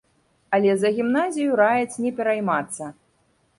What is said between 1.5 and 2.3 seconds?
раяць не